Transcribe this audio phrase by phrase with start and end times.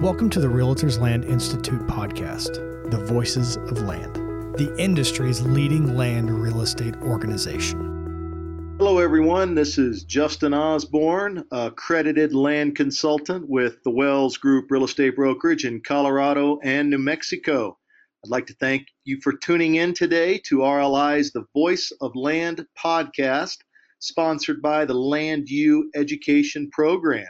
[0.00, 2.54] Welcome to the Realtors Land Institute podcast,
[2.88, 4.14] The Voices of Land,
[4.56, 8.76] the industry's leading land real estate organization.
[8.78, 9.56] Hello, everyone.
[9.56, 15.80] This is Justin Osborn, accredited land consultant with the Wells Group Real Estate Brokerage in
[15.80, 17.76] Colorado and New Mexico.
[18.24, 22.64] I'd like to thank you for tuning in today to RLI's The Voice of Land
[22.78, 23.56] podcast,
[23.98, 27.26] sponsored by the Land U Education Program.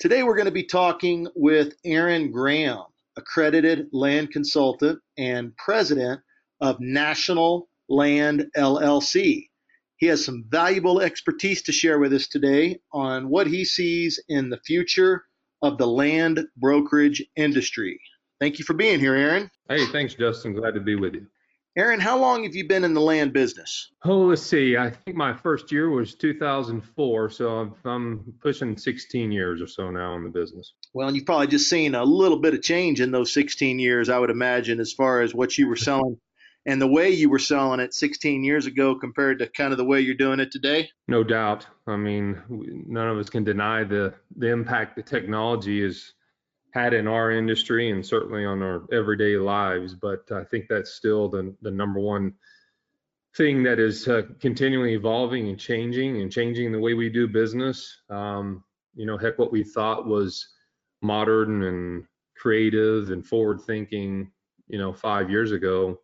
[0.00, 2.82] Today we're going to be talking with Aaron Graham,
[3.16, 6.20] accredited land consultant and president
[6.60, 9.48] of National Land LLC.
[9.96, 14.50] He has some valuable expertise to share with us today on what he sees in
[14.50, 15.24] the future
[15.62, 18.00] of the land brokerage industry.
[18.40, 19.50] Thank you for being here, Aaron.
[19.68, 20.54] Hey, thanks, Justin.
[20.54, 21.26] Glad to be with you.
[21.76, 23.90] Aaron, how long have you been in the land business?
[24.04, 24.76] Oh, let's see.
[24.76, 29.90] I think my first year was 2004, so I'm, I'm pushing 16 years or so
[29.90, 30.74] now in the business.
[30.92, 34.08] Well, and you've probably just seen a little bit of change in those 16 years,
[34.08, 36.16] I would imagine, as far as what you were selling
[36.66, 39.84] and the way you were selling it 16 years ago compared to kind of the
[39.84, 40.88] way you're doing it today.
[41.08, 41.66] No doubt.
[41.88, 42.40] I mean,
[42.86, 46.14] none of us can deny the the impact the technology is
[46.74, 49.94] had in our industry and certainly on our everyday lives.
[49.94, 52.34] But I think that's still the, the number one
[53.36, 58.02] thing that is uh, continually evolving and changing and changing the way we do business.
[58.10, 58.64] Um,
[58.96, 60.48] you know, heck, what we thought was
[61.00, 62.04] modern and
[62.36, 64.32] creative and forward thinking,
[64.66, 66.00] you know, five years ago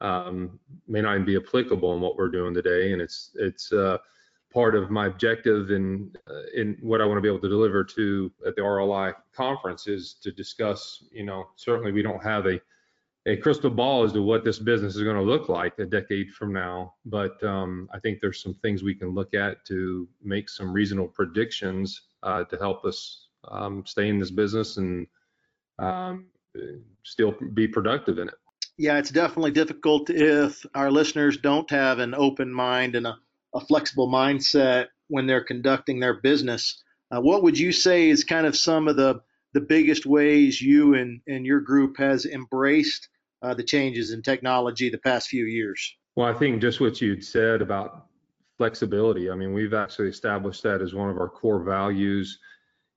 [0.00, 2.92] um, may not even be applicable in what we're doing today.
[2.92, 3.98] And it's, it's, uh,
[4.52, 7.84] part of my objective in uh, in what I want to be able to deliver
[7.84, 11.04] to at the RLI conference is to discuss.
[11.12, 12.60] You know, certainly we don't have a
[13.26, 16.32] a crystal ball as to what this business is going to look like a decade
[16.32, 20.48] from now, but um, I think there's some things we can look at to make
[20.48, 25.06] some reasonable predictions uh, to help us um, stay in this business and
[25.78, 26.26] um,
[27.04, 28.34] still be productive in it.
[28.76, 33.18] Yeah, it's definitely difficult if our listeners don't have an open mind and a
[33.54, 36.82] a flexible mindset when they're conducting their business.
[37.10, 39.20] Uh, what would you say is kind of some of the
[39.54, 43.08] the biggest ways you and, and your group has embraced
[43.42, 45.94] uh, the changes in technology the past few years?
[46.16, 48.06] Well, I think just what you'd said about
[48.56, 49.30] flexibility.
[49.30, 52.38] I mean, we've actually established that as one of our core values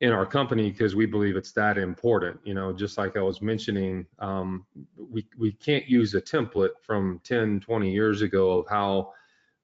[0.01, 2.39] in our company because we believe it's that important.
[2.43, 4.65] You know, just like I was mentioning, um,
[4.97, 9.13] we we can't use a template from 10, 20 years ago of how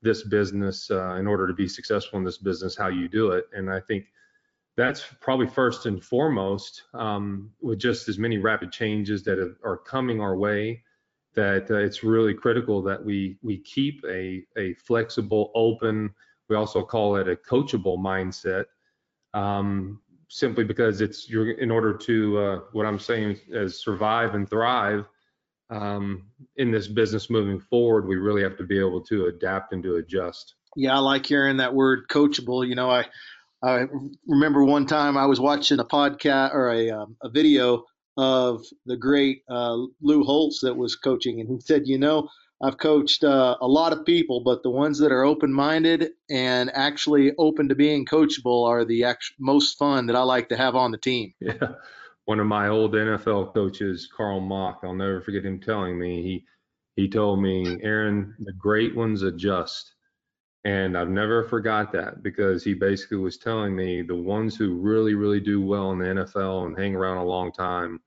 [0.01, 3.45] this business uh, in order to be successful in this business how you do it.
[3.53, 4.06] And i think
[4.78, 9.78] that's probably first and foremost um, with just as many rapid changes that have, are
[9.78, 10.81] coming our way
[11.34, 16.09] that uh, it's really critical that we we keep a, a flexible open
[16.50, 18.66] we also call it a coachable mindset
[19.33, 24.50] um, simply because it's you're in order to uh, what i'm saying is survive and
[24.50, 25.06] thrive
[25.71, 26.23] um,
[26.57, 29.95] in this business moving forward, we really have to be able to adapt and to
[29.95, 30.55] adjust.
[30.75, 32.67] Yeah, I like hearing that word coachable.
[32.67, 33.05] You know, I
[33.63, 33.85] I
[34.27, 37.85] remember one time I was watching a podcast or a um, a video
[38.17, 42.27] of the great uh, Lou Holtz that was coaching, and he said, you know,
[42.61, 47.31] I've coached uh, a lot of people, but the ones that are open-minded and actually
[47.38, 50.91] open to being coachable are the act- most fun that I like to have on
[50.91, 51.33] the team.
[51.39, 51.73] Yeah
[52.25, 56.45] one of my old NFL coaches, Carl Mauck, I'll never forget him telling me he
[56.95, 59.95] he told me, Aaron, the great ones adjust.
[60.63, 65.15] And I've never forgot that because he basically was telling me the ones who really,
[65.15, 67.99] really do well in the NFL and hang around a long time,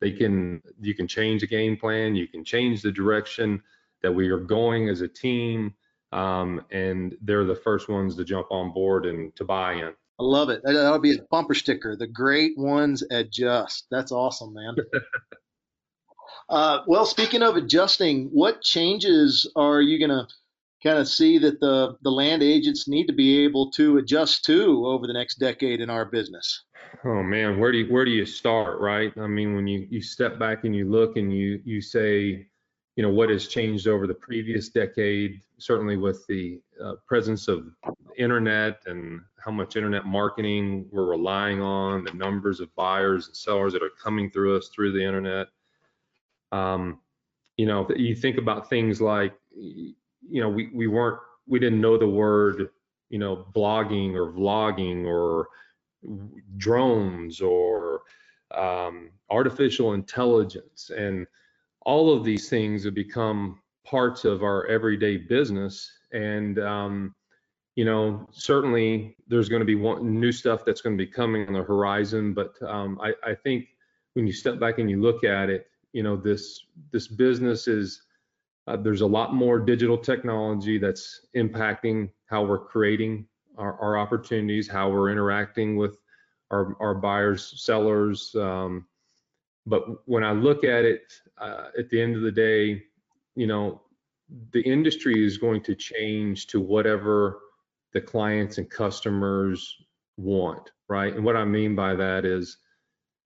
[0.00, 3.60] they can you can change the game plan, you can change the direction
[4.02, 5.74] that we are going as a team,
[6.12, 9.94] um, and they're the first ones to jump on board and to buy in.
[10.18, 10.62] I love it.
[10.64, 11.94] That'll be a bumper sticker.
[11.96, 13.86] The great ones adjust.
[13.90, 14.76] That's awesome, man.
[16.48, 20.26] uh, well, speaking of adjusting, what changes are you going to
[20.82, 24.86] kind of see that the, the land agents need to be able to adjust to
[24.86, 26.62] over the next decade in our business?
[27.04, 29.12] Oh man, where do you, where do you start, right?
[29.18, 32.46] I mean, when you, you step back and you look and you, you say,
[32.96, 37.66] you know, what has changed over the previous decade, certainly with the uh, presence of
[38.18, 43.72] internet and how much internet marketing we're relying on, the numbers of buyers and sellers
[43.72, 45.48] that are coming through us through the internet.
[46.52, 47.00] Um,
[47.56, 49.94] you know, you think about things like, you
[50.42, 52.68] know, we, we weren't, we didn't know the word,
[53.08, 55.48] you know, blogging or vlogging or
[56.56, 58.02] drones or
[58.54, 60.90] um, artificial intelligence.
[60.96, 61.26] And
[61.82, 65.90] all of these things have become parts of our everyday business.
[66.12, 67.14] And, um,
[67.76, 71.46] you know, certainly there's going to be one, new stuff that's going to be coming
[71.46, 73.68] on the horizon, but um, I, I, think
[74.14, 78.02] when you step back and you look at it, you know, this this business is
[78.66, 83.26] uh, there's a lot more digital technology that's impacting how we're creating
[83.58, 85.98] our, our opportunities, how we're interacting with
[86.50, 88.34] our, our buyers, sellers.
[88.34, 88.86] Um,
[89.66, 92.82] but when I look at it, uh, at the end of the day,
[93.34, 93.82] you know,
[94.52, 97.38] the industry is going to change to whatever
[97.92, 99.76] the clients and customers
[100.16, 101.14] want, right?
[101.14, 102.58] And what I mean by that is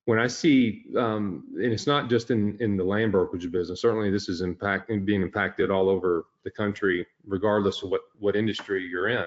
[0.06, 4.10] when I see, um, and it's not just in, in the land brokerage business, certainly
[4.10, 9.08] this is impacting, being impacted all over the country, regardless of what, what industry you're
[9.08, 9.26] in.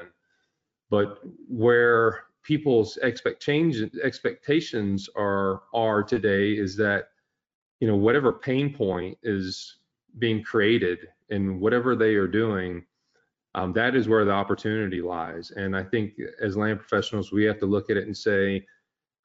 [0.90, 7.08] But where people's expect expectations expectations are are today is that
[7.80, 9.78] you know whatever pain point is
[10.20, 11.00] being created
[11.30, 12.84] and whatever they are doing
[13.56, 17.60] um, that is where the opportunity lies and i think as land professionals we have
[17.60, 18.64] to look at it and say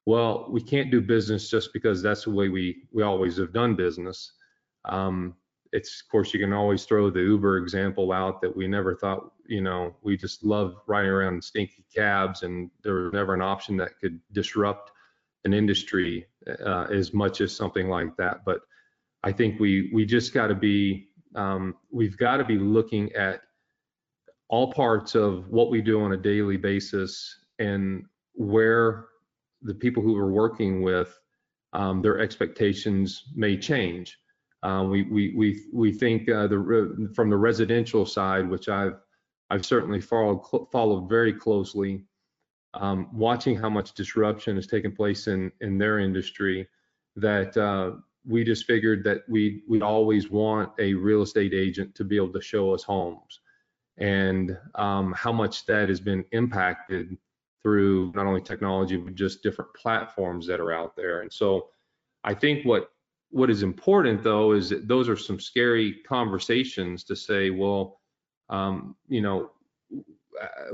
[0.09, 3.75] well, we can't do business just because that's the way we we always have done
[3.75, 4.31] business.
[4.85, 5.35] Um,
[5.71, 9.31] it's of course you can always throw the Uber example out that we never thought,
[9.45, 13.43] you know, we just love riding around in stinky cabs, and there was never an
[13.43, 14.91] option that could disrupt
[15.45, 16.25] an industry
[16.65, 18.43] uh, as much as something like that.
[18.43, 18.61] But
[19.23, 23.41] I think we we just got to be um, we've got to be looking at
[24.49, 29.05] all parts of what we do on a daily basis and where
[29.61, 31.17] the people who we're working with,
[31.73, 34.17] um, their expectations may change.
[34.63, 38.97] Um, we, we, we, we think uh, the, from the residential side, which I've,
[39.49, 40.41] I've certainly followed,
[40.71, 42.03] followed very closely,
[42.73, 46.67] um, watching how much disruption has taken place in, in their industry,
[47.15, 47.91] that uh,
[48.27, 52.31] we just figured that we we always want a real estate agent to be able
[52.33, 53.39] to show us homes,
[53.99, 57.17] and um, how much that has been impacted
[57.61, 61.21] through not only technology but just different platforms that are out there.
[61.21, 61.67] And so
[62.23, 62.89] I think what
[63.31, 67.99] what is important though is that those are some scary conversations to say, well,
[68.49, 69.51] um, you know,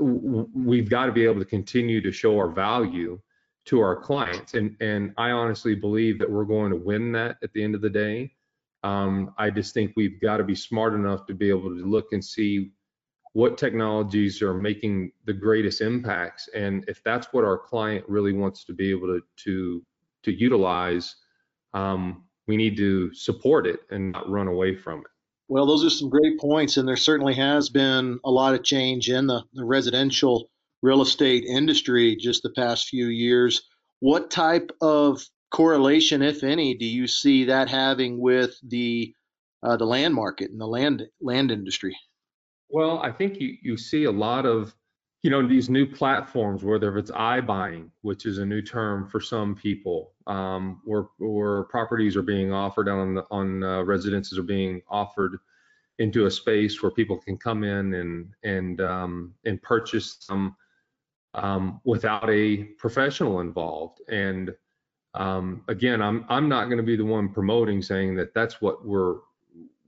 [0.00, 3.20] we've got to be able to continue to show our value
[3.66, 4.54] to our clients.
[4.54, 7.82] And and I honestly believe that we're going to win that at the end of
[7.82, 8.32] the day.
[8.84, 12.12] Um, I just think we've got to be smart enough to be able to look
[12.12, 12.70] and see
[13.36, 18.64] what technologies are making the greatest impacts and if that's what our client really wants
[18.64, 19.84] to be able to to
[20.22, 21.16] to utilize
[21.74, 25.08] um, we need to support it and not run away from it.
[25.48, 29.10] Well those are some great points and there certainly has been a lot of change
[29.10, 30.48] in the, the residential
[30.80, 33.68] real estate industry just the past few years.
[34.00, 39.14] What type of correlation if any do you see that having with the
[39.62, 41.94] uh, the land market and the land land industry
[42.68, 44.74] well, I think you, you see a lot of,
[45.22, 49.54] you know, these new platforms, whether it's iBuying, which is a new term for some
[49.54, 55.38] people, um, where, where properties are being offered on on uh, residences are being offered
[55.98, 60.54] into a space where people can come in and and um, and purchase them
[61.34, 64.00] um, without a professional involved.
[64.08, 64.54] And
[65.14, 68.84] um, again, I'm I'm not going to be the one promoting saying that that's what
[68.84, 69.16] we're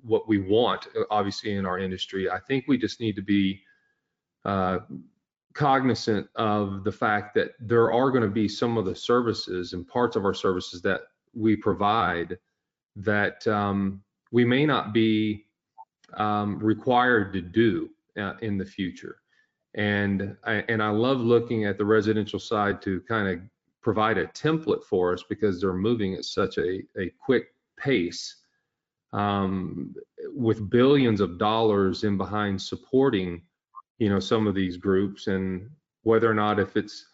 [0.02, 2.30] what we want, uh, obviously, in our industry.
[2.30, 3.60] I think we just need to be
[4.44, 4.78] uh,
[5.54, 9.86] cognizant of the fact that there are going to be some of the services and
[9.86, 11.00] parts of our services that
[11.34, 12.38] we provide
[12.96, 14.02] that um,
[14.32, 15.46] we may not be
[16.14, 19.16] um, required to do uh, in the future.
[19.74, 23.40] And I, and I love looking at the residential side to kind of
[23.82, 28.36] provide a template for us because they're moving at such a, a quick pace
[29.12, 29.94] um,
[30.34, 33.42] with billions of dollars in behind supporting,
[33.98, 35.70] you know, some of these groups and
[36.02, 37.06] whether or not if it's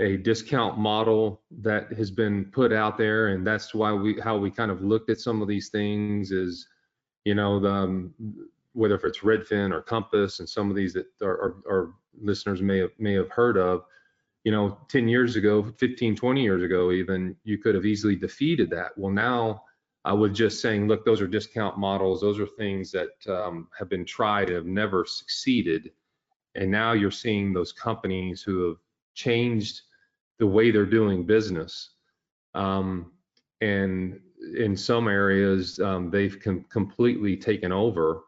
[0.00, 4.50] a discount model that has been put out there and that's why we how we
[4.50, 6.68] kind of looked at some of these things is
[7.24, 8.14] you know the, um,
[8.74, 12.78] whether if it's redfin or compass and some of these that our, our listeners may
[12.78, 13.84] have may have heard of
[14.44, 18.68] you know 10 years ago 15 20 years ago even you could have easily defeated
[18.70, 18.90] that.
[18.96, 19.62] Well now
[20.08, 22.20] uh, with just saying, look, those are discount models.
[22.20, 25.90] Those are things that um, have been tried and have never succeeded.
[26.54, 28.76] And now you're seeing those companies who have
[29.14, 29.82] changed
[30.38, 31.90] the way they're doing business.
[32.54, 33.12] Um,
[33.60, 34.20] and
[34.56, 38.22] in some areas, um, they've com- completely taken over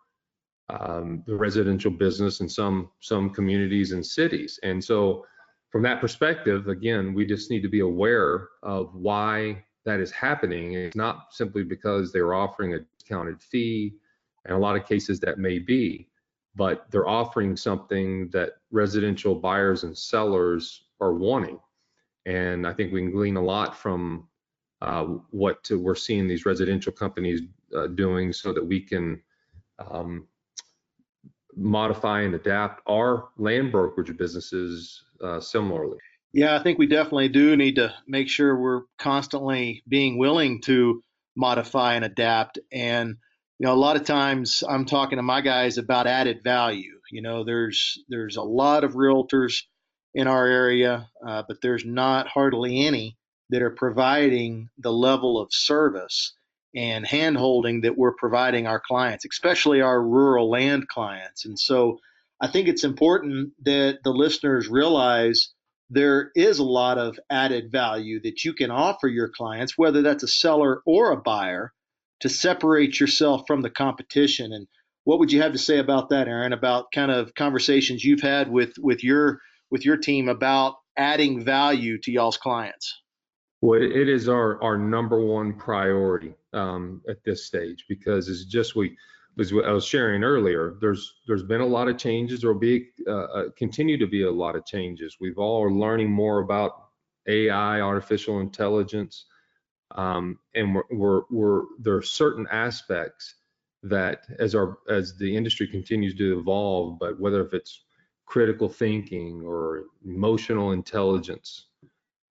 [0.71, 4.59] um, the residential business in some some communities and cities.
[4.63, 5.25] And so,
[5.71, 10.75] from that perspective, again, we just need to be aware of why that is happening.
[10.75, 13.95] It's not simply because they're offering a discounted fee,
[14.45, 16.09] and a lot of cases that may be,
[16.55, 21.59] but they're offering something that residential buyers and sellers are wanting.
[22.27, 24.29] And I think we can glean a lot from
[24.83, 27.43] uh, what to, we're seeing these residential companies
[27.77, 29.21] uh, doing so that we can
[29.79, 30.27] um,
[31.57, 35.99] modify and adapt our land brokerage businesses uh, similarly.
[36.33, 41.03] Yeah, I think we definitely do need to make sure we're constantly being willing to
[41.37, 42.59] modify and adapt.
[42.71, 43.17] And
[43.59, 47.01] you know, a lot of times I'm talking to my guys about added value.
[47.11, 49.63] You know, there's there's a lot of realtors
[50.15, 53.17] in our area, uh, but there's not hardly any
[53.51, 56.35] that are providing the level of service
[56.75, 61.47] and handholding that we're providing our clients, especially our rural land clients.
[61.47, 61.99] And so
[62.41, 65.53] I think it's important that the listeners realize
[65.91, 70.23] there is a lot of added value that you can offer your clients, whether that's
[70.23, 71.73] a seller or a buyer,
[72.21, 74.53] to separate yourself from the competition.
[74.53, 74.67] And
[75.05, 76.53] what would you have to say about that, Aaron?
[76.53, 79.41] About kind of conversations you've had with with your
[79.71, 83.01] with your team about adding value to y'all's clients?
[83.61, 88.77] Well, it is our our number one priority um, at this stage because it's just
[88.77, 88.97] we
[89.39, 92.41] as I was sharing earlier, there's there's been a lot of changes.
[92.41, 95.17] There will be uh, uh, continue to be a lot of changes.
[95.21, 96.89] We've all are learning more about
[97.29, 99.27] AI, artificial intelligence,
[99.95, 103.37] um, and we're, we're, we're there are certain aspects
[103.85, 107.85] that as our as the industry continues to evolve, but whether if it's
[108.27, 111.67] critical thinking or emotional intelligence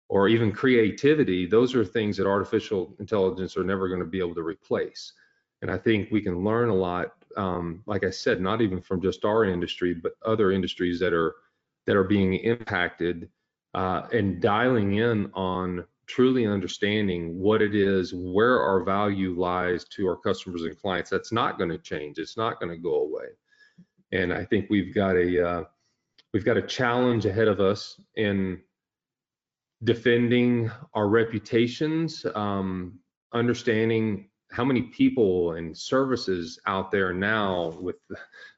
[0.08, 4.36] or even creativity, those are things that artificial intelligence are never going to be able
[4.36, 5.14] to replace.
[5.62, 9.02] And I think we can learn a lot, um, like I said, not even from
[9.02, 11.36] just our industry, but other industries that are
[11.88, 13.30] that are being impacted,
[13.74, 20.08] uh, and dialing in on truly understanding what it is, where our value lies to
[20.08, 21.10] our customers and clients.
[21.10, 22.18] That's not going to change.
[22.18, 23.28] It's not going to go away.
[24.12, 25.64] And I think we've got a uh,
[26.34, 28.62] we've got a challenge ahead of us in
[29.84, 33.00] defending our reputations, um,
[33.34, 37.96] understanding how many people and services out there now with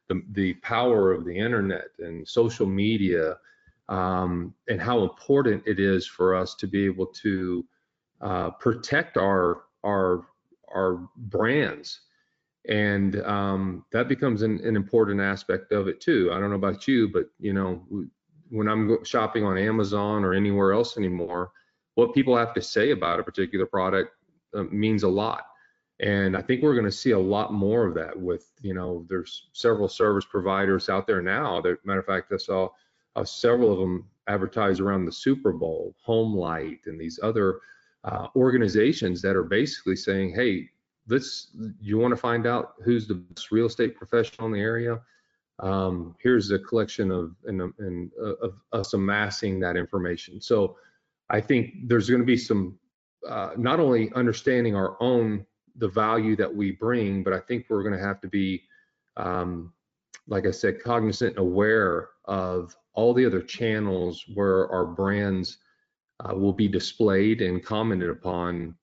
[0.09, 3.37] the, the power of the internet and social media
[3.89, 7.65] um, and how important it is for us to be able to
[8.21, 10.25] uh, protect our our
[10.73, 12.01] our brands.
[12.69, 16.31] And um, that becomes an, an, important aspect of it too.
[16.31, 17.85] I don't know about you but you know
[18.53, 21.51] when i'm shopping on amazon or anywhere else anymore
[21.95, 24.11] what people have to say about a particular product
[24.55, 25.45] uh, means a lot
[25.99, 29.05] and I think we're going to see a lot more of that with, you know,
[29.09, 31.61] there's several service providers out there now.
[31.61, 32.69] That, matter of fact, I saw
[33.15, 37.59] uh, several of them advertise around the Super Bowl, Homelight, and these other
[38.03, 40.69] uh, organizations that are basically saying, hey,
[41.07, 44.99] let's, you want to find out who's the best real estate professional in the area?
[45.59, 50.41] Um, here's a collection of, and, and uh, of us amassing that information.
[50.41, 50.77] So
[51.29, 52.79] I think there's going to be some,
[53.29, 57.83] uh, not only understanding our own the value that we bring, but I think we're
[57.83, 58.63] going to have to be,
[59.17, 59.73] um,
[60.27, 65.57] like I said, cognizant and aware of all the other channels where our brands
[66.19, 68.75] uh, will be displayed and commented upon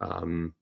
[0.00, 0.52] um,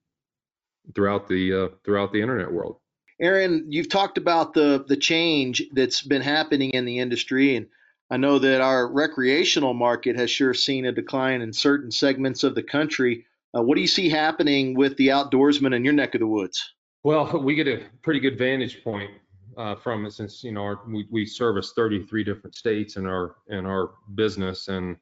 [0.94, 2.76] throughout the uh, throughout the internet world.
[3.20, 7.66] Aaron, you've talked about the the change that's been happening in the industry, and
[8.10, 12.54] I know that our recreational market has sure seen a decline in certain segments of
[12.54, 13.26] the country.
[13.56, 16.74] Uh, what do you see happening with the outdoorsmen in your neck of the woods?
[17.02, 19.10] Well, we get a pretty good vantage point
[19.56, 23.36] uh, from it since you know our, we, we service 33 different states in our
[23.48, 24.96] in our business, and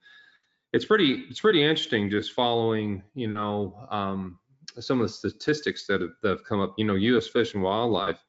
[0.72, 4.38] it's pretty it's pretty interesting just following you know um,
[4.80, 6.74] some of the statistics that have, that have come up.
[6.78, 7.28] You know, U.S.
[7.28, 8.22] Fish and Wildlife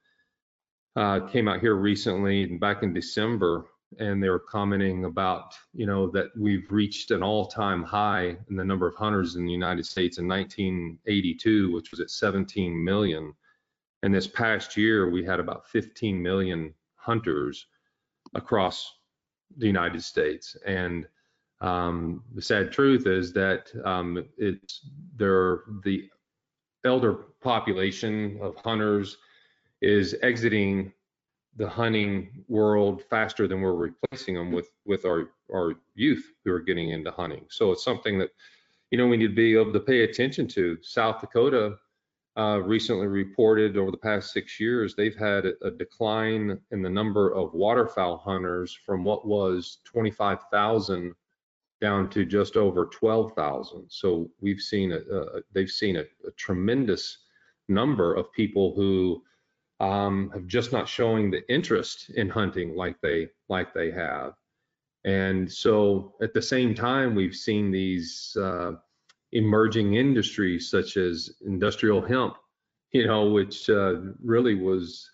[0.96, 3.66] uh, came out here recently, back in December,
[3.98, 8.63] and they were commenting about you know that we've reached an all-time high in the
[8.63, 13.34] number of hunters in the United States in 1982, which was at 17 million.
[14.03, 17.65] And this past year, we had about 15 million hunters
[18.34, 18.93] across
[19.58, 20.55] the United States.
[20.65, 21.08] And
[21.62, 26.10] um, the sad truth is that um, it's there the
[26.86, 29.17] elder population of hunters
[29.81, 30.93] is exiting
[31.56, 36.60] the hunting world faster than we're replacing them with with our our youth who are
[36.60, 37.46] getting into hunting.
[37.50, 38.29] So it's something that
[38.91, 40.77] you know we need to be able to pay attention to.
[40.82, 41.75] South Dakota
[42.38, 46.89] uh, recently reported over the past six years they've had a, a decline in the
[46.89, 51.13] number of waterfowl hunters from what was 25,000
[51.82, 53.86] down to just over 12,000.
[53.89, 57.20] So we've seen a, uh, they've seen a, a tremendous
[57.68, 59.24] number of people who
[59.79, 64.33] um, have just not showing the interest in hunting like they like they have.
[65.05, 68.74] And so at the same time, we've seen these uh,
[69.31, 72.36] emerging industries such as industrial hemp,
[72.91, 75.09] you know, which uh, really was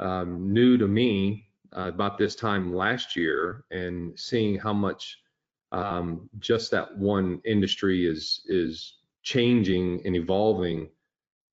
[0.00, 5.18] um, new to me uh, about this time last year, and seeing how much
[5.70, 10.88] um, just that one industry is is changing and evolving.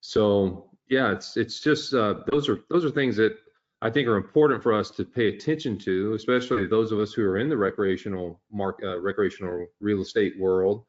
[0.01, 3.37] So yeah, it's it's just uh, those are those are things that
[3.81, 7.23] I think are important for us to pay attention to, especially those of us who
[7.23, 10.85] are in the recreational mark, uh, recreational real estate world.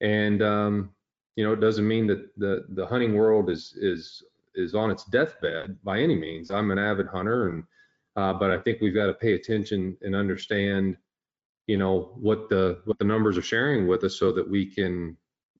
[0.00, 0.90] And um,
[1.36, 4.22] you know, it doesn't mean that the the hunting world is is
[4.54, 6.50] is on its deathbed by any means.
[6.50, 7.64] I'm an avid hunter, and
[8.16, 10.96] uh, but I think we've got to pay attention and understand,
[11.66, 15.16] you know, what the what the numbers are sharing with us, so that we can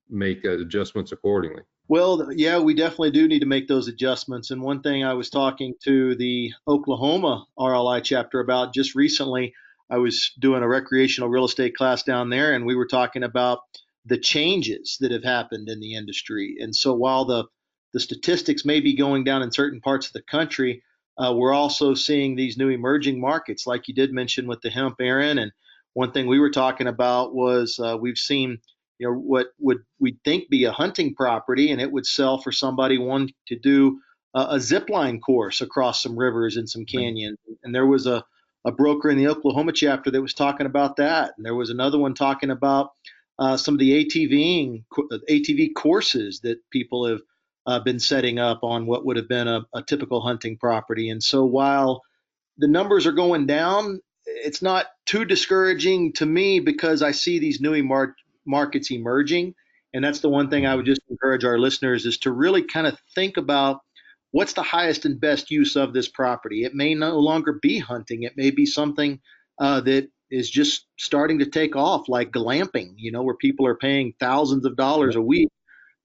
[0.09, 1.62] make adjustments accordingly.
[1.88, 4.50] Well, yeah, we definitely do need to make those adjustments.
[4.50, 9.55] And one thing I was talking to the Oklahoma RLI chapter about just recently,
[9.88, 13.61] I was doing a recreational real estate class down there, and we were talking about
[14.05, 16.57] the changes that have happened in the industry.
[16.61, 17.45] And so while the
[17.93, 20.83] the statistics may be going down in certain parts of the country,
[21.16, 24.97] uh, we're also seeing these new emerging markets, like you did mention with the hemp,
[25.00, 25.38] Aaron.
[25.38, 25.52] And
[25.95, 28.59] one thing we were talking about was uh, we've seen
[28.99, 32.53] you know what would we think be a hunting property and it would sell for
[32.53, 34.00] somebody wanting to do
[34.37, 37.38] a, a zip line course across some rivers and some canyons.
[37.65, 38.25] And there was a,
[38.65, 41.33] a broker in the oklahoma chapter that was talking about that.
[41.37, 42.91] And there was another one talking about
[43.38, 44.85] uh, some of the ATVing
[45.29, 47.21] ATV courses that people have
[47.67, 51.11] uh, been setting up on what would have been a, a typical hunting property.
[51.11, 52.03] And so while
[52.59, 57.61] the numbers are going down, it's not too discouraging to me because I see these
[57.61, 58.15] new mar-
[58.47, 59.55] markets emerging.
[59.95, 62.87] And that's the one thing I would just encourage our listeners is to really kind
[62.87, 63.81] of think about
[64.31, 66.65] what's the highest and best use of this property.
[66.65, 68.23] It may no longer be hunting.
[68.25, 69.21] It may be something
[69.59, 73.76] uh, that is just starting to take off, like glamping, you know, where people are
[73.76, 75.49] paying thousands of dollars a week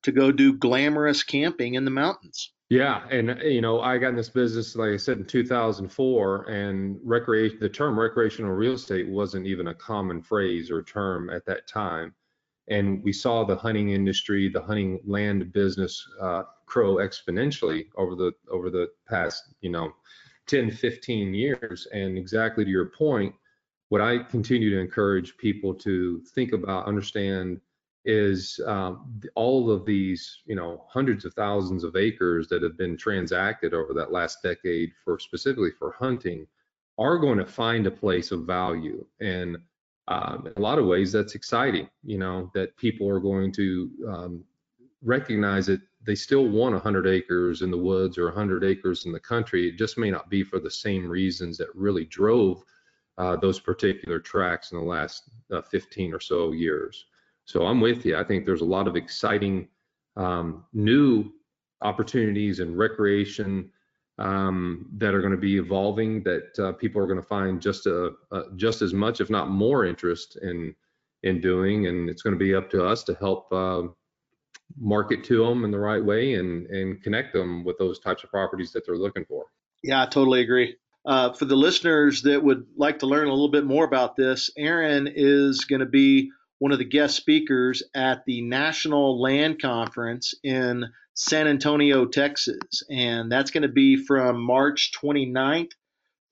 [0.03, 2.53] to go do glamorous camping in the mountains.
[2.69, 6.97] Yeah, and you know, I got in this business, like I said, in 2004, and
[7.03, 11.67] recreation, the term recreational real estate wasn't even a common phrase or term at that
[11.67, 12.13] time
[12.67, 18.31] and we saw the hunting industry, the hunting land business uh, grow exponentially over the
[18.49, 19.91] over the past, you know,
[20.47, 21.87] 10, 15 years.
[21.91, 23.33] And exactly to your point,
[23.89, 27.59] what I continue to encourage people to think about, understand,
[28.05, 32.97] is um, all of these, you know, hundreds of thousands of acres that have been
[32.97, 36.47] transacted over that last decade for specifically for hunting
[36.97, 39.57] are going to find a place of value and
[40.11, 43.89] um, in a lot of ways that's exciting you know that people are going to
[44.07, 44.43] um,
[45.01, 49.19] recognize that they still want 100 acres in the woods or 100 acres in the
[49.19, 49.67] country.
[49.67, 52.63] It just may not be for the same reasons that really drove
[53.17, 57.05] uh, those particular tracks in the last uh, 15 or so years.
[57.45, 58.17] So i'm with you.
[58.17, 59.67] I think there's a lot of exciting
[60.15, 61.31] um, new
[61.81, 63.71] opportunities in recreation
[64.21, 67.87] um, that are going to be evolving that uh, people are going to find just
[67.87, 70.75] a, a, just as much, if not more, interest in
[71.23, 73.83] in doing, and it's going to be up to us to help uh,
[74.79, 78.29] market to them in the right way and and connect them with those types of
[78.29, 79.45] properties that they're looking for.
[79.83, 80.75] Yeah, I totally agree.
[81.03, 84.51] Uh, for the listeners that would like to learn a little bit more about this,
[84.55, 86.31] Aaron is going to be
[86.61, 92.83] one of the guest speakers at the National Land Conference in San Antonio, Texas.
[92.87, 95.71] And that's going to be from March 29th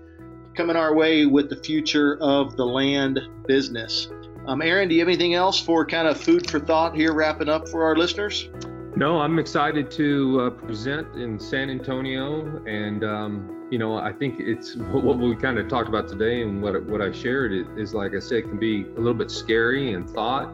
[0.55, 4.09] coming our way with the future of the land business.
[4.47, 7.49] Um, Aaron, do you have anything else for kind of food for thought here, wrapping
[7.49, 8.49] up for our listeners?
[8.97, 14.41] No, I'm excited to uh, present in San Antonio, and um, you know, I think
[14.41, 18.15] it's what we kind of talked about today, and what what I shared is, like
[18.15, 20.53] I said, can be a little bit scary and thought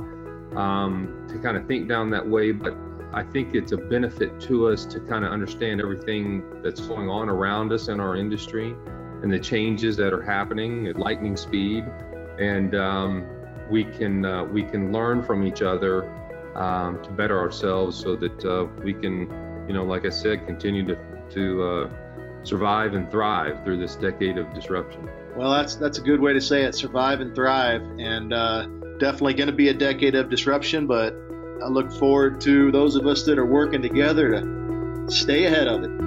[0.55, 2.76] um, to kind of think down that way, but
[3.16, 7.31] I think it's a benefit to us to kind of understand everything that's going on
[7.31, 8.76] around us in our industry
[9.22, 11.87] and the changes that are happening at lightning speed,
[12.38, 13.26] and um,
[13.70, 16.05] we can uh, we can learn from each other
[16.57, 19.20] um, to better ourselves, so that uh, we can,
[19.66, 20.98] you know, like I said, continue to
[21.31, 21.90] to uh,
[22.42, 25.09] survive and thrive through this decade of disruption.
[25.35, 26.74] Well, that's that's a good way to say it.
[26.74, 28.66] Survive and thrive, and uh,
[28.98, 30.87] definitely going to be a decade of disruption.
[30.87, 31.26] But
[31.62, 35.85] I look forward to those of us that are working together to stay ahead of
[35.85, 36.06] it.